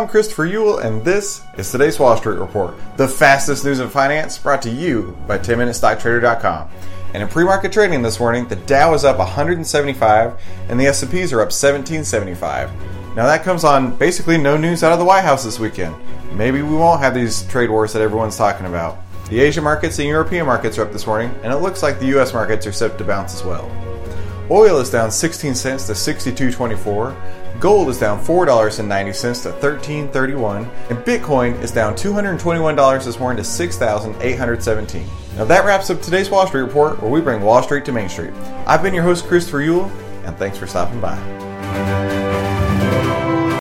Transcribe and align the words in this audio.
I'm 0.00 0.08
Christopher 0.08 0.46
Uhl, 0.46 0.82
and 0.82 1.04
this 1.04 1.42
is 1.58 1.70
today's 1.70 2.00
Wall 2.00 2.16
Street 2.16 2.38
Report, 2.38 2.74
the 2.96 3.06
fastest 3.06 3.66
news 3.66 3.80
in 3.80 3.90
finance 3.90 4.38
brought 4.38 4.62
to 4.62 4.70
you 4.70 5.14
by 5.26 5.36
10MinuteStockTrader.com. 5.36 6.70
And 7.12 7.22
in 7.22 7.28
pre-market 7.28 7.70
trading 7.70 8.00
this 8.00 8.18
morning, 8.18 8.48
the 8.48 8.56
Dow 8.56 8.94
is 8.94 9.04
up 9.04 9.18
175 9.18 10.40
and 10.70 10.80
the 10.80 10.86
S&Ps 10.86 11.34
are 11.34 11.42
up 11.42 11.52
1775. 11.52 12.70
Now 13.14 13.26
that 13.26 13.42
comes 13.42 13.62
on 13.62 13.94
basically 13.98 14.38
no 14.38 14.56
news 14.56 14.82
out 14.82 14.94
of 14.94 14.98
the 14.98 15.04
White 15.04 15.24
House 15.24 15.44
this 15.44 15.58
weekend. 15.58 15.94
Maybe 16.32 16.62
we 16.62 16.74
won't 16.74 17.02
have 17.02 17.12
these 17.12 17.42
trade 17.48 17.68
wars 17.68 17.92
that 17.92 18.00
everyone's 18.00 18.38
talking 18.38 18.64
about. 18.64 18.96
The 19.28 19.40
Asian 19.40 19.62
markets 19.62 19.98
and 19.98 20.08
European 20.08 20.46
markets 20.46 20.78
are 20.78 20.82
up 20.82 20.92
this 20.92 21.06
morning, 21.06 21.30
and 21.42 21.52
it 21.52 21.58
looks 21.58 21.82
like 21.82 22.00
the 22.00 22.18
US 22.18 22.32
markets 22.32 22.66
are 22.66 22.72
set 22.72 22.96
to 22.96 23.04
bounce 23.04 23.34
as 23.34 23.44
well. 23.44 23.70
Oil 24.50 24.78
is 24.80 24.90
down 24.90 25.12
16 25.12 25.54
cents 25.54 25.86
to 25.86 25.92
62.24. 25.92 27.60
Gold 27.60 27.88
is 27.88 28.00
down 28.00 28.18
$4.90 28.24 29.42
to 29.42 29.52
$13.31, 29.52 30.68
and 30.90 30.98
Bitcoin 30.98 31.60
is 31.62 31.70
down 31.70 31.94
$221 31.94 33.04
this 33.04 33.20
morning 33.20 33.36
to 33.36 33.48
6,817. 33.48 35.06
Now 35.36 35.44
that 35.44 35.64
wraps 35.64 35.90
up 35.90 36.02
today's 36.02 36.30
Wall 36.30 36.48
Street 36.48 36.62
Report, 36.62 37.00
where 37.00 37.10
we 37.10 37.20
bring 37.20 37.42
Wall 37.42 37.62
Street 37.62 37.84
to 37.84 37.92
Main 37.92 38.08
Street. 38.08 38.32
I've 38.66 38.82
been 38.82 38.94
your 38.94 39.04
host, 39.04 39.26
Christopher 39.26 39.60
Uhl, 39.60 39.88
and 40.24 40.36
thanks 40.36 40.58
for 40.58 40.66
stopping 40.66 41.00
by. 41.00 42.29